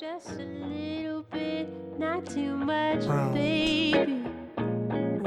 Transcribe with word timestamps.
Just 0.00 0.30
a 0.30 0.44
little 0.44 1.26
bit, 1.30 1.68
not 1.98 2.24
too 2.24 2.56
much, 2.56 3.04
Wow. 3.04 3.34
baby. 3.34 4.24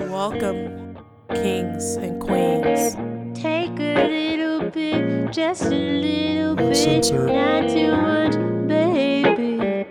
Welcome, 0.10 0.97
kings 1.31 1.96
and 1.97 2.20
queens. 2.20 2.96
Take 3.40 3.79
a 3.79 4.08
little 4.08 4.72
bit, 4.72 5.31
just 5.31 5.65
a 5.65 5.70
little 5.70 6.56
bit, 6.56 7.12
not 7.13 7.70
too 7.70 7.92
much, 7.92 8.33
baby. 8.67 9.86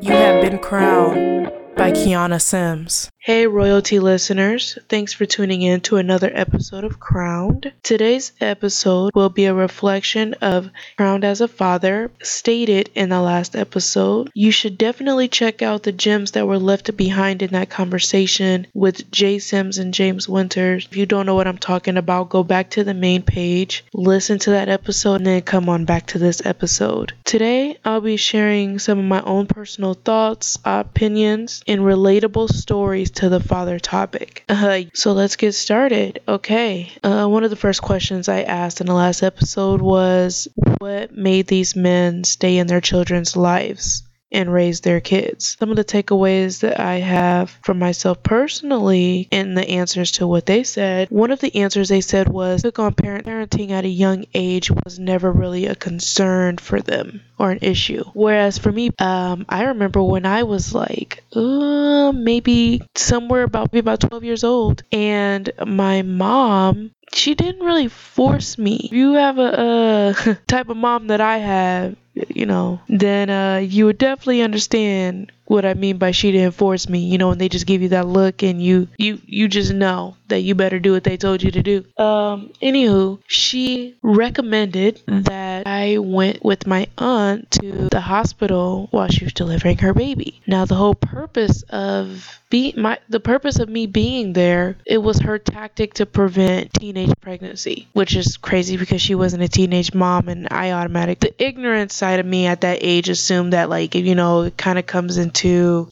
You 0.00 0.12
have 0.12 0.42
been 0.42 0.58
crowned 0.58 1.50
by 1.76 1.90
Kiawyna 1.90 2.40
Sims. 2.40 3.10
Hey, 3.24 3.46
royalty 3.46 4.00
listeners. 4.00 4.76
Thanks 4.88 5.12
for 5.12 5.26
tuning 5.26 5.62
in 5.62 5.80
to 5.82 5.96
another 5.96 6.28
episode 6.34 6.82
of 6.82 6.98
Crowned. 6.98 7.72
Today's 7.84 8.32
episode 8.40 9.12
will 9.14 9.28
be 9.28 9.44
a 9.44 9.54
reflection 9.54 10.34
of 10.42 10.70
Crowned 10.96 11.22
as 11.22 11.40
a 11.40 11.46
Father, 11.46 12.10
stated 12.20 12.90
in 12.96 13.10
the 13.10 13.20
last 13.20 13.54
episode. 13.54 14.28
You 14.34 14.50
should 14.50 14.76
definitely 14.76 15.28
check 15.28 15.62
out 15.62 15.84
the 15.84 15.92
gems 15.92 16.32
that 16.32 16.48
were 16.48 16.58
left 16.58 16.96
behind 16.96 17.42
in 17.42 17.50
that 17.52 17.70
conversation 17.70 18.66
with 18.74 19.08
Jay 19.12 19.38
Sims 19.38 19.78
and 19.78 19.94
James 19.94 20.28
Winters. 20.28 20.88
If 20.90 20.96
you 20.96 21.06
don't 21.06 21.26
know 21.26 21.36
what 21.36 21.46
I'm 21.46 21.58
talking 21.58 21.98
about, 21.98 22.28
go 22.28 22.42
back 22.42 22.70
to 22.70 22.82
the 22.82 22.92
main 22.92 23.22
page, 23.22 23.84
listen 23.94 24.40
to 24.40 24.50
that 24.50 24.68
episode, 24.68 25.14
and 25.14 25.26
then 25.28 25.42
come 25.42 25.68
on 25.68 25.84
back 25.84 26.08
to 26.08 26.18
this 26.18 26.44
episode. 26.44 27.12
Today, 27.24 27.78
I'll 27.84 28.00
be 28.00 28.16
sharing 28.16 28.80
some 28.80 28.98
of 28.98 29.04
my 29.04 29.22
own 29.22 29.46
personal 29.46 29.94
thoughts, 29.94 30.58
opinions, 30.64 31.62
and 31.68 31.82
relatable 31.82 32.48
stories 32.48 33.11
to 33.16 33.28
the 33.28 33.40
father 33.40 33.78
topic. 33.78 34.44
Uh, 34.48 34.82
so 34.94 35.12
let's 35.12 35.36
get 35.36 35.52
started. 35.52 36.20
Okay, 36.26 36.92
uh, 37.02 37.26
one 37.26 37.44
of 37.44 37.50
the 37.50 37.56
first 37.56 37.82
questions 37.82 38.28
I 38.28 38.42
asked 38.42 38.80
in 38.80 38.86
the 38.86 38.94
last 38.94 39.22
episode 39.22 39.80
was 39.82 40.48
what 40.78 41.16
made 41.16 41.46
these 41.46 41.76
men 41.76 42.24
stay 42.24 42.58
in 42.58 42.66
their 42.66 42.80
children's 42.80 43.36
lives? 43.36 44.02
And 44.32 44.52
raise 44.52 44.80
their 44.80 45.00
kids. 45.00 45.56
Some 45.58 45.70
of 45.70 45.76
the 45.76 45.84
takeaways 45.84 46.60
that 46.60 46.80
I 46.80 46.96
have 46.96 47.50
for 47.62 47.74
myself 47.74 48.22
personally 48.22 49.28
in 49.30 49.54
the 49.54 49.68
answers 49.68 50.12
to 50.12 50.26
what 50.26 50.46
they 50.46 50.64
said, 50.64 51.08
one 51.10 51.30
of 51.30 51.40
the 51.40 51.54
answers 51.56 51.88
they 51.88 52.00
said 52.00 52.28
was 52.28 52.62
took 52.62 52.78
on 52.78 52.94
parent 52.94 53.26
parenting 53.26 53.70
at 53.70 53.84
a 53.84 53.88
young 53.88 54.24
age 54.34 54.70
was 54.70 54.98
never 54.98 55.30
really 55.30 55.66
a 55.66 55.74
concern 55.74 56.56
for 56.56 56.80
them 56.80 57.20
or 57.38 57.50
an 57.50 57.58
issue. 57.60 58.04
Whereas 58.14 58.58
for 58.58 58.72
me, 58.72 58.90
um, 58.98 59.44
I 59.48 59.64
remember 59.64 60.02
when 60.02 60.26
I 60.26 60.44
was 60.44 60.74
like, 60.74 61.22
uh, 61.34 62.12
maybe 62.12 62.82
somewhere 62.94 63.42
about 63.42 63.72
maybe 63.72 63.80
about 63.80 64.00
12 64.00 64.24
years 64.24 64.44
old, 64.44 64.82
and 64.92 65.50
my 65.66 66.02
mom 66.02 66.92
she 67.14 67.34
didn't 67.34 67.64
really 67.64 67.88
force 67.88 68.58
me. 68.58 68.76
If 68.84 68.92
you 68.92 69.12
have 69.14 69.38
a, 69.38 69.58
uh 69.58 70.34
type 70.46 70.68
of 70.68 70.76
mom 70.76 71.08
that 71.08 71.20
I 71.20 71.38
have, 71.38 71.96
you 72.14 72.46
know, 72.46 72.80
then 72.88 73.30
uh, 73.30 73.56
you 73.58 73.86
would 73.86 73.98
definitely 73.98 74.42
understand 74.42 75.32
what 75.52 75.64
I 75.64 75.74
mean 75.74 75.98
by 75.98 76.10
she 76.10 76.32
didn't 76.32 76.54
force 76.54 76.88
me. 76.88 77.00
You 77.00 77.18
know, 77.18 77.30
and 77.30 77.40
they 77.40 77.48
just 77.48 77.66
give 77.66 77.82
you 77.82 77.90
that 77.90 78.06
look, 78.06 78.42
and 78.42 78.62
you 78.62 78.88
you 78.96 79.20
you 79.26 79.48
just 79.48 79.72
know 79.72 80.16
that 80.28 80.40
you 80.40 80.54
better 80.54 80.78
do 80.78 80.92
what 80.92 81.04
they 81.04 81.16
told 81.16 81.42
you 81.42 81.50
to 81.50 81.62
do. 81.62 81.84
Um, 82.02 82.52
anywho, 82.62 83.20
she 83.26 83.96
recommended 84.02 85.00
that 85.06 85.66
I 85.66 85.98
went 85.98 86.42
with 86.42 86.66
my 86.66 86.88
aunt 86.96 87.50
to 87.52 87.88
the 87.90 88.00
hospital 88.00 88.88
while 88.90 89.08
she 89.08 89.24
was 89.24 89.34
delivering 89.34 89.78
her 89.78 89.92
baby. 89.92 90.40
Now, 90.46 90.64
the 90.64 90.74
whole 90.74 90.94
purpose 90.94 91.62
of 91.68 92.40
be 92.48 92.74
my 92.76 92.98
the 93.08 93.18
purpose 93.18 93.58
of 93.58 93.68
me 93.70 93.86
being 93.86 94.34
there 94.34 94.76
it 94.84 94.98
was 94.98 95.18
her 95.20 95.38
tactic 95.38 95.94
to 95.94 96.04
prevent 96.04 96.70
teenage 96.74 97.10
pregnancy 97.22 97.88
which 97.94 98.14
is 98.14 98.36
crazy 98.36 98.76
because 98.76 99.00
she 99.00 99.14
wasn't 99.14 99.42
a 99.42 99.48
teenage 99.48 99.94
mom 99.94 100.28
and 100.28 100.46
i 100.50 100.72
automatic 100.72 101.18
the 101.20 101.42
ignorant 101.42 101.90
side 101.90 102.20
of 102.20 102.26
me 102.26 102.44
at 102.44 102.60
that 102.60 102.76
age 102.82 103.08
assumed 103.08 103.54
that 103.54 103.70
like 103.70 103.94
you 103.94 104.14
know 104.14 104.42
it 104.42 104.56
kind 104.58 104.78
of 104.78 104.84
comes 104.84 105.16
into 105.16 105.41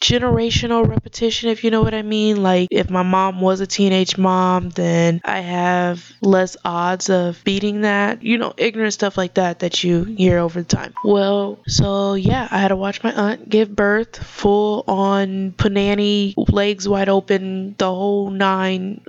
generational 0.01 0.87
repetition 0.87 1.49
if 1.49 1.65
you 1.65 1.71
know 1.71 1.83
what 1.83 1.95
i 1.95 2.03
mean 2.03 2.43
like 2.43 2.69
if 2.71 2.91
my 2.91 3.03
mom 3.03 3.41
was 3.41 3.61
a 3.61 3.67
teenage 3.67 4.17
mom 4.19 4.71
then 4.71 5.21
i 5.25 5.41
have 5.41 6.13
less 6.23 6.57
odds 6.65 7.11
of 7.11 7.43
beating 7.45 7.83
that 7.83 8.23
you 8.23 8.39
know 8.39 8.53
ignorant 8.57 8.93
stuff 8.93 9.17
like 9.17 9.35
that 9.35 9.61
that 9.61 9.83
you 9.85 10.05
hear 10.05 10.39
over 10.39 10.63
time 10.63 10.93
well 11.05 11.59
so 11.67 12.15
yeah 12.15 12.47
i 12.51 12.59
had 12.59 12.69
to 12.69 12.77
watch 12.77 13.03
my 13.03 13.13
aunt 13.13 13.49
give 13.49 13.75
birth 13.75 14.23
full 14.23 14.85
on 14.87 15.53
panani 15.53 16.35
legs 16.53 16.89
wide 16.89 17.09
open, 17.09 17.75
the 17.79 17.87
whole 17.87 18.31
nine, 18.31 19.01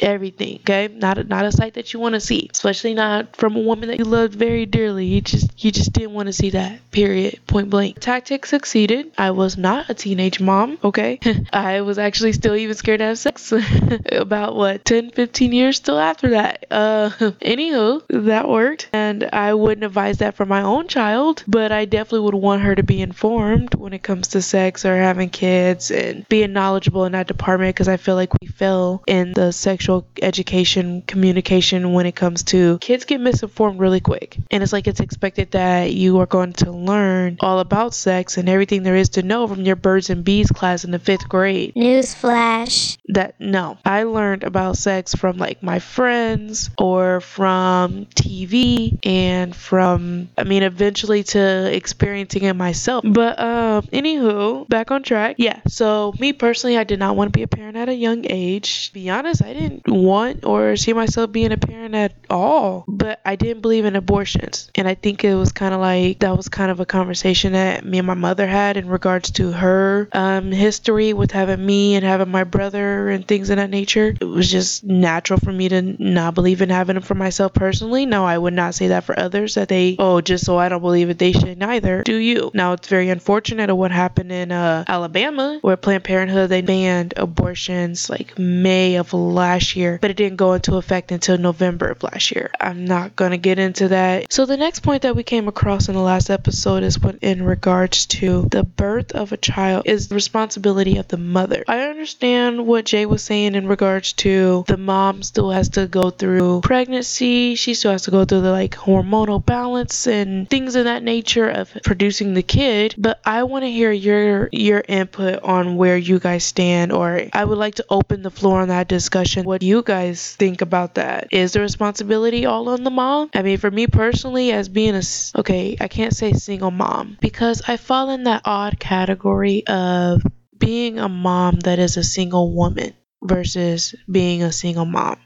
everything. 0.00 0.56
Okay, 0.60 0.88
not 0.92 1.18
a, 1.18 1.24
not 1.24 1.44
a 1.44 1.52
sight 1.52 1.74
that 1.74 1.92
you 1.92 2.00
want 2.00 2.14
to 2.14 2.20
see, 2.20 2.48
especially 2.52 2.94
not 2.94 3.36
from 3.36 3.56
a 3.56 3.60
woman 3.60 3.88
that 3.88 3.98
you 3.98 4.04
loved 4.04 4.34
very 4.34 4.66
dearly. 4.66 5.06
You 5.06 5.20
just 5.20 5.64
you 5.64 5.70
just 5.70 5.92
didn't 5.92 6.12
want 6.12 6.26
to 6.26 6.32
see 6.32 6.50
that. 6.50 6.90
Period. 6.90 7.40
Point 7.46 7.70
blank. 7.70 8.00
Tactic 8.00 8.46
succeeded. 8.46 9.12
Was 9.30 9.56
not 9.56 9.90
a 9.90 9.94
teenage 9.94 10.40
mom. 10.40 10.78
Okay, 10.82 11.18
I 11.52 11.80
was 11.80 11.98
actually 11.98 12.32
still 12.32 12.54
even 12.56 12.74
scared 12.74 13.00
to 13.00 13.06
have 13.06 13.18
sex. 13.18 13.52
About 14.12 14.56
what 14.56 14.84
10, 14.84 15.10
15 15.10 15.52
years 15.52 15.76
still 15.76 15.98
after 15.98 16.30
that. 16.30 16.66
Uh, 16.70 17.10
anywho, 17.40 18.02
that 18.08 18.48
worked, 18.48 18.88
and 18.92 19.24
I 19.32 19.54
wouldn't 19.54 19.84
advise 19.84 20.18
that 20.18 20.36
for 20.36 20.46
my 20.46 20.62
own 20.62 20.88
child, 20.88 21.44
but 21.46 21.72
I 21.72 21.84
definitely 21.84 22.20
would 22.20 22.34
want 22.34 22.62
her 22.62 22.74
to 22.74 22.82
be 22.82 23.00
informed 23.00 23.74
when 23.74 23.92
it 23.92 24.02
comes 24.02 24.28
to 24.28 24.42
sex 24.42 24.84
or 24.84 24.96
having 24.96 25.30
kids 25.30 25.90
and 25.90 26.26
being 26.28 26.52
knowledgeable 26.52 27.04
in 27.04 27.12
that 27.12 27.26
department 27.26 27.74
because 27.74 27.88
I 27.88 27.96
feel 27.96 28.14
like 28.14 28.32
we 28.40 28.48
fail 28.48 29.02
in 29.06 29.32
the 29.32 29.52
sexual 29.52 30.06
education 30.22 31.02
communication 31.02 31.92
when 31.92 32.06
it 32.06 32.14
comes 32.16 32.42
to 32.44 32.78
kids 32.78 33.04
get 33.04 33.20
misinformed 33.20 33.80
really 33.80 34.00
quick. 34.00 34.36
And 34.50 34.62
it's 34.62 34.72
like 34.72 34.86
it's 34.86 35.00
expected 35.00 35.52
that 35.52 35.92
you 35.92 36.18
are 36.18 36.26
going 36.26 36.52
to 36.54 36.70
learn 36.70 37.36
all 37.40 37.58
about 37.60 37.94
sex 37.94 38.36
and 38.36 38.48
everything 38.48 38.82
there 38.82 38.96
is 38.96 39.08
to 39.16 39.22
know 39.22 39.48
from 39.48 39.62
your 39.62 39.76
birds 39.76 40.10
and 40.10 40.22
bees 40.24 40.50
class 40.50 40.84
in 40.84 40.90
the 40.90 40.98
fifth 40.98 41.28
grade. 41.28 41.74
Newsflash. 41.74 42.98
That 43.08 43.40
no, 43.40 43.78
I 43.84 44.02
learned 44.04 44.44
about 44.44 44.76
sex 44.76 45.14
from 45.14 45.38
like 45.38 45.62
my 45.62 45.78
friends 45.78 46.70
or 46.78 47.20
from 47.20 48.06
TV 48.14 48.98
and 49.04 49.56
from, 49.56 50.28
I 50.36 50.44
mean, 50.44 50.62
eventually 50.62 51.22
to 51.24 51.74
experiencing 51.74 52.42
it 52.42 52.54
myself. 52.54 53.04
But, 53.06 53.40
um, 53.40 53.82
anywho, 53.92 54.68
back 54.68 54.90
on 54.90 55.02
track. 55.02 55.36
Yeah, 55.38 55.60
so 55.66 56.12
me 56.18 56.32
personally, 56.34 56.76
I 56.76 56.84
did 56.84 56.98
not 56.98 57.16
want 57.16 57.32
to 57.32 57.36
be 57.36 57.42
a 57.42 57.48
parent 57.48 57.76
at 57.76 57.88
a 57.88 57.94
young 57.94 58.26
age. 58.28 58.88
To 58.88 58.94
be 58.94 59.08
honest, 59.08 59.42
I 59.42 59.54
didn't 59.54 59.88
want 59.88 60.44
or 60.44 60.76
see 60.76 60.92
myself 60.92 61.32
being 61.32 61.52
a 61.52 61.56
parent 61.56 61.94
at 61.94 62.12
all. 62.28 62.84
But 62.86 63.20
I 63.24 63.36
didn't 63.36 63.62
believe 63.62 63.86
in 63.86 63.96
abortions. 63.96 64.70
And 64.74 64.86
I 64.86 64.94
think 64.94 65.24
it 65.24 65.34
was 65.34 65.52
kind 65.52 65.72
of 65.72 65.80
like 65.80 66.18
that 66.18 66.36
was 66.36 66.48
kind 66.48 66.70
of 66.70 66.80
a 66.80 66.86
conversation 66.86 67.54
that 67.54 67.84
me 67.84 67.98
and 67.98 68.06
my 68.06 68.14
mother 68.14 68.46
had 68.46 68.76
in 68.76 68.88
regards 68.88 69.05
to 69.06 69.52
her 69.52 70.08
um, 70.12 70.50
history 70.50 71.12
with 71.12 71.30
having 71.30 71.64
me 71.64 71.94
and 71.94 72.04
having 72.04 72.28
my 72.28 72.42
brother 72.42 73.08
and 73.08 73.26
things 73.26 73.50
of 73.50 73.56
that 73.56 73.70
nature. 73.70 74.16
It 74.20 74.24
was 74.24 74.50
just 74.50 74.82
natural 74.82 75.38
for 75.38 75.52
me 75.52 75.68
to 75.68 75.80
not 76.02 76.34
believe 76.34 76.60
in 76.60 76.70
having 76.70 76.94
them 76.94 77.04
for 77.04 77.14
myself 77.14 77.54
personally. 77.54 78.04
Now, 78.04 78.26
I 78.26 78.36
would 78.36 78.52
not 78.52 78.74
say 78.74 78.88
that 78.88 79.04
for 79.04 79.16
others 79.16 79.54
that 79.54 79.68
they, 79.68 79.94
oh, 80.00 80.20
just 80.20 80.44
so 80.44 80.58
I 80.58 80.68
don't 80.68 80.80
believe 80.80 81.08
it, 81.08 81.18
they 81.18 81.30
should 81.30 81.56
neither. 81.56 82.02
Do 82.02 82.16
you? 82.16 82.50
Now, 82.52 82.72
it's 82.72 82.88
very 82.88 83.08
unfortunate 83.08 83.70
of 83.70 83.76
what 83.76 83.92
happened 83.92 84.32
in 84.32 84.50
uh, 84.50 84.84
Alabama 84.88 85.58
where 85.60 85.76
Planned 85.76 86.02
Parenthood 86.02 86.50
they 86.50 86.62
banned 86.62 87.14
abortions 87.16 88.10
like 88.10 88.36
May 88.36 88.96
of 88.96 89.12
last 89.12 89.76
year, 89.76 89.98
but 90.02 90.10
it 90.10 90.16
didn't 90.16 90.36
go 90.36 90.54
into 90.54 90.76
effect 90.76 91.12
until 91.12 91.38
November 91.38 91.90
of 91.90 92.02
last 92.02 92.32
year. 92.32 92.50
I'm 92.60 92.84
not 92.84 93.14
gonna 93.14 93.36
get 93.36 93.60
into 93.60 93.88
that. 93.88 94.32
So 94.32 94.46
the 94.46 94.56
next 94.56 94.80
point 94.80 95.02
that 95.02 95.14
we 95.14 95.22
came 95.22 95.46
across 95.46 95.88
in 95.88 95.94
the 95.94 96.00
last 96.00 96.28
episode 96.28 96.82
is 96.82 96.98
what 96.98 97.16
in 97.22 97.44
regards 97.44 98.06
to 98.06 98.48
the 98.50 98.64
birth 98.64 98.95
of 99.00 99.32
a 99.32 99.36
child 99.36 99.82
is 99.86 100.08
the 100.08 100.14
responsibility 100.14 100.98
of 100.98 101.08
the 101.08 101.16
mother. 101.16 101.64
I 101.68 101.82
understand 101.82 102.66
what 102.66 102.86
Jay 102.86 103.06
was 103.06 103.22
saying 103.22 103.54
in 103.54 103.66
regards 103.66 104.12
to 104.14 104.64
the 104.66 104.76
mom 104.76 105.22
still 105.22 105.50
has 105.50 105.70
to 105.70 105.86
go 105.86 106.10
through 106.10 106.60
pregnancy, 106.62 107.54
she 107.54 107.74
still 107.74 107.92
has 107.92 108.02
to 108.02 108.10
go 108.10 108.24
through 108.24 108.42
the 108.42 108.52
like 108.52 108.74
hormonal 108.74 109.44
balance 109.44 110.06
and 110.06 110.48
things 110.48 110.76
of 110.76 110.84
that 110.84 111.02
nature 111.02 111.48
of 111.48 111.70
producing 111.84 112.34
the 112.34 112.42
kid, 112.42 112.94
but 112.96 113.20
I 113.24 113.42
want 113.44 113.64
to 113.64 113.70
hear 113.70 113.92
your 113.92 114.48
your 114.52 114.82
input 114.88 115.42
on 115.42 115.76
where 115.76 115.96
you 115.96 116.18
guys 116.18 116.44
stand 116.44 116.92
or 116.92 117.22
I 117.32 117.44
would 117.44 117.58
like 117.58 117.76
to 117.76 117.84
open 117.90 118.22
the 118.22 118.30
floor 118.30 118.60
on 118.60 118.68
that 118.68 118.88
discussion. 118.88 119.44
What 119.44 119.60
do 119.60 119.66
you 119.66 119.82
guys 119.82 120.34
think 120.36 120.62
about 120.62 120.94
that? 120.94 121.28
Is 121.32 121.52
the 121.52 121.60
responsibility 121.60 122.46
all 122.46 122.68
on 122.68 122.84
the 122.84 122.90
mom? 122.90 123.30
I 123.34 123.42
mean, 123.42 123.58
for 123.58 123.70
me 123.70 123.86
personally 123.86 124.52
as 124.52 124.68
being 124.68 124.94
a 124.94 125.02
okay, 125.36 125.76
I 125.80 125.88
can't 125.88 126.14
say 126.14 126.32
single 126.32 126.70
mom 126.70 127.16
because 127.20 127.62
I 127.66 127.76
fall 127.76 128.10
in 128.10 128.24
that 128.24 128.42
odd 128.44 128.78
category 128.86 129.66
of 129.66 130.22
being 130.56 130.98
a 130.98 131.08
mom 131.08 131.60
that 131.60 131.78
is 131.78 131.96
a 131.96 132.04
single 132.04 132.54
woman 132.54 132.94
versus 133.22 133.94
being 134.10 134.42
a 134.42 134.52
single 134.52 134.86
mom. 134.86 135.18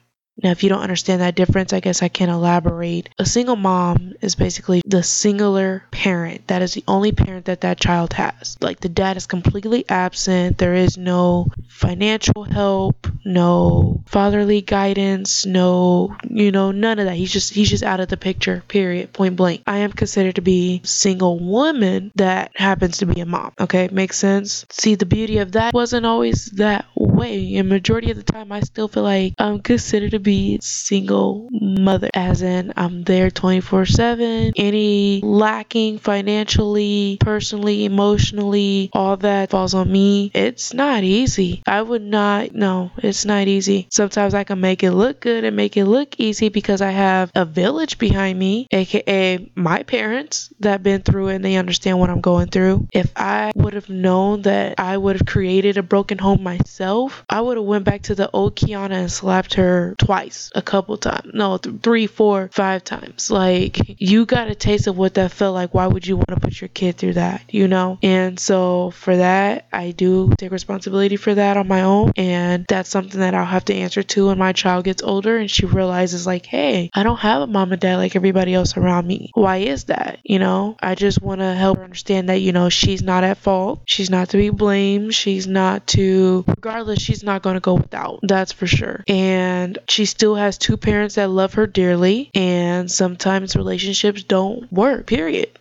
Now, 0.43 0.51
if 0.51 0.63
you 0.63 0.69
don't 0.69 0.83
understand 0.83 1.21
that 1.21 1.35
difference, 1.35 1.73
I 1.73 1.81
guess 1.81 2.03
I 2.03 2.09
can 2.09 2.29
elaborate. 2.29 3.11
A 3.19 3.27
single 3.27 3.57
mom 3.57 4.15
is 4.21 4.35
basically 4.35 4.83
the 4.87 5.03
singular 5.03 5.85
parent. 5.91 6.47
That 6.49 6.63
is 6.63 6.75
the 6.75 6.85
only 6.89 7.13
parent 7.13 7.47
that 7.47 7.63
that 7.63 7.79
child 7.79 8.13
has. 8.15 8.57
Like 8.61 8.81
the 8.81 8.89
dad 8.89 9.17
is 9.17 9.27
completely 9.27 9.85
absent. 9.89 10.59
There 10.59 10.75
is 10.75 10.97
no 10.97 11.49
financial 11.69 12.45
help, 12.45 13.07
no 13.25 14.03
fatherly 14.07 14.61
guidance, 14.61 15.47
no, 15.47 16.17
you 16.29 16.53
know, 16.53 16.71
none 16.73 16.99
of 16.99 17.07
that. 17.07 17.17
He's 17.17 17.33
just 17.33 17.53
he's 17.53 17.71
just 17.71 17.83
out 17.83 18.01
of 18.01 18.09
the 18.09 18.17
picture. 18.17 18.63
Period. 18.69 19.13
Point 19.13 19.37
blank. 19.37 19.63
I 19.67 19.79
am 19.79 19.93
considered 19.93 20.37
to 20.37 20.43
be 20.43 20.81
single 20.85 21.39
woman 21.39 22.13
that 22.17 22.53
happens 22.55 22.99
to 22.99 23.07
be 23.07 23.21
a 23.21 23.27
mom. 23.27 23.53
Okay, 23.61 23.89
makes 23.93 24.17
sense. 24.17 24.65
See, 24.71 24.95
the 24.95 25.07
beauty 25.07 25.39
of 25.39 25.53
that 25.53 25.75
wasn't 25.75 26.07
always 26.07 26.47
that 26.57 26.87
way. 27.01 27.57
And 27.57 27.69
majority 27.69 28.11
of 28.11 28.17
the 28.17 28.23
time, 28.23 28.53
I 28.53 28.61
still 28.61 28.89
feel 28.89 29.03
like 29.03 29.35
I'm 29.39 29.61
considered 29.61 30.13
to 30.13 30.19
be 30.19 30.59
single 30.63 31.49
mother, 31.51 32.11
as 32.15 32.43
in 32.43 32.73
I'm 32.77 33.03
there 33.05 33.31
24 33.31 33.87
7. 33.87 34.53
Any 34.57 35.21
lacking 35.23 35.99
financially, 35.99 37.19
personally, 37.21 37.85
emotionally, 37.85 38.91
all 38.93 39.17
that 39.19 39.51
falls 39.51 39.75
on 39.75 39.91
me. 39.91 40.31
It's 40.35 40.75
not 40.75 41.03
easy. 41.03 41.63
I 41.67 41.83
would 41.83 42.03
not, 42.03 42.53
no, 42.53 42.91
it's 42.99 43.25
not 43.25 43.49
easy. 43.49 43.89
Sometimes 43.91 44.35
I 44.35 44.45
can 44.45 44.61
make 44.61 44.83
it 44.83 44.93
look 44.93 45.21
good 45.21 45.45
and 45.45 45.57
make 45.57 45.77
it 45.77 45.87
look 45.87 46.19
easy 46.19 46.49
because 46.49 46.83
I 46.83 46.91
have 46.91 47.31
a 47.35 47.45
village 47.45 47.99
behind 47.99 48.39
me, 48.39 48.67
aka 48.71 49.51
my 49.55 49.83
parents 49.83 50.53
that 50.61 50.83
been 50.83 51.03
through 51.03 51.29
it 51.29 51.37
and 51.37 51.45
they 51.45 51.57
understand 51.57 51.99
what 51.99 52.11
I'm 52.11 52.21
going 52.21 52.49
through. 52.49 52.89
If 52.93 53.13
I 53.17 53.53
would 53.55 53.75
have 53.75 53.89
known 53.89 54.43
that 54.43 54.75
I 54.79 54.97
would 54.97 55.17
have 55.17 55.27
created 55.27 55.77
a 55.79 55.83
broken 55.83 56.19
home 56.19 56.43
myself, 56.43 56.90
I 57.29 57.41
would 57.41 57.57
have 57.57 57.67
went 57.67 57.85
back 57.85 58.03
to 58.03 58.15
the 58.15 58.31
old 58.31 58.57
Kiawyna 58.57 58.91
and 58.93 59.13
slapped 59.13 59.55
her 59.55 59.95
twice, 59.99 60.51
a 60.55 60.63
couple 60.63 60.97
times. 60.97 61.31
No, 61.33 61.59
th- 61.59 61.81
three, 61.83 62.07
four, 62.07 62.49
five 62.53 62.85
times. 62.85 63.31
Like 63.31 63.79
you 64.01 64.27
got 64.27 64.49
a 64.49 64.55
taste 64.55 64.87
of 64.87 64.97
what 64.97 65.15
that 65.15 65.33
felt 65.33 65.55
like. 65.55 65.75
Why 65.75 65.87
would 65.87 66.07
you 66.07 66.17
want 66.17 66.29
to 66.29 66.41
put 66.41 66.61
your 66.61 66.69
kid 66.69 66.97
through 66.97 67.15
that? 67.15 67.43
You 67.51 67.69
know? 67.69 67.99
And 68.03 68.39
so 68.39 68.91
for 68.91 69.17
that, 69.17 69.67
I 69.73 69.93
do 69.93 70.33
take 70.39 70.53
responsibility 70.53 71.17
for 71.17 71.35
that 71.35 71.57
on 71.57 71.69
my 71.69 71.83
own. 71.83 72.13
And 72.17 72.67
that's 72.69 72.89
something 72.89 73.21
that 73.21 73.35
I'll 73.35 73.45
have 73.45 73.65
to 73.67 73.75
answer 73.75 74.03
to 74.03 74.27
when 74.29 74.39
my 74.39 74.53
child 74.53 74.85
gets 74.85 75.03
older 75.03 75.37
and 75.37 75.51
she 75.51 75.67
realizes 75.67 76.27
like, 76.27 76.47
hey, 76.47 76.91
I 76.95 77.03
don't 77.03 77.19
have 77.19 77.43
a 77.43 77.47
mom 77.47 77.73
and 77.73 77.81
dad 77.81 77.97
like 77.97 78.17
everybody 78.17 78.55
else 78.55 78.77
around 78.77 79.07
me. 79.07 79.31
Why 79.35 79.59
is 79.59 79.85
that? 79.85 80.19
You 80.25 80.39
know, 80.39 80.77
I 80.81 80.95
just 80.95 81.23
want 81.23 81.41
to 81.41 81.55
help 81.55 81.79
her 81.79 81.85
understand 81.85 82.29
that, 82.29 82.41
you 82.41 82.53
know, 82.53 82.69
she's 82.69 83.03
not 83.03 83.25
at 83.25 83.39
fault. 83.39 83.83
She's 83.87 84.11
not 84.11 84.31
to 84.31 84.37
be 84.37 84.51
blamed. 84.51 85.15
She's 85.15 85.47
not 85.47 85.87
to, 85.89 86.45
regardless, 86.47 86.80
she's 86.97 87.23
not 87.23 87.43
going 87.43 87.55
to 87.55 87.61
go 87.61 87.75
without. 87.75 88.21
That's 88.23 88.53
for 88.53 88.67
sure. 88.67 89.05
And 89.09 89.79
she 89.89 90.05
still 90.05 90.35
has 90.35 90.59
two 90.59 90.77
parents 90.77 91.17
that 91.17 91.31
love 91.31 91.55
her 91.55 91.67
dearly. 91.67 92.31
And 92.35 92.91
sometimes 92.91 93.57
relationships 93.57 94.23
don't 94.23 94.71
work, 94.73 95.07
period. 95.07 95.59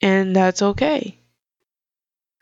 And 0.00 0.34
that's 0.34 0.62
okay. 0.62 1.18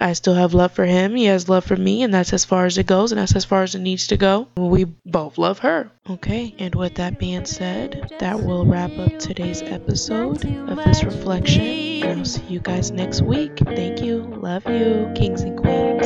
I 0.02 0.14
still 0.14 0.34
have 0.34 0.52
love 0.52 0.72
for 0.72 0.84
him. 0.84 1.14
He 1.14 1.26
has 1.26 1.48
love 1.48 1.64
for 1.64 1.76
me, 1.76 2.02
and 2.02 2.12
that's 2.12 2.32
as 2.32 2.44
far 2.44 2.66
as 2.66 2.76
it 2.76 2.86
goes, 2.86 3.12
and 3.12 3.20
that's 3.20 3.36
as 3.36 3.44
far 3.44 3.62
as 3.62 3.76
it 3.76 3.78
needs 3.78 4.08
to 4.08 4.16
go. 4.16 4.48
We 4.56 4.84
both 5.06 5.38
love 5.38 5.60
her. 5.60 5.92
Okay, 6.10 6.56
and 6.58 6.74
with 6.74 6.96
that 6.96 7.20
being 7.20 7.44
said, 7.44 8.12
that 8.18 8.42
will 8.42 8.66
wrap 8.66 8.90
up 8.98 9.20
today's 9.20 9.62
episode 9.62 10.44
of 10.68 10.76
this 10.84 11.04
reflection. 11.04 12.02
I'll 12.02 12.24
see 12.24 12.42
you 12.48 12.58
guys 12.58 12.90
next 12.90 13.22
week. 13.22 13.52
Thank 13.58 14.02
you. 14.02 14.22
Love 14.22 14.68
you, 14.68 15.12
kings 15.14 15.42
and 15.42 15.56
queens. 15.56 16.01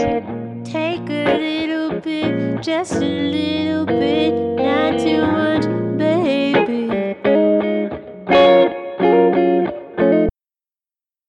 Just 2.63 2.95
a 2.95 2.99
little 3.01 3.85
bit, 3.87 4.33
not 4.57 4.99
too 4.99 5.21
much. 5.27 5.86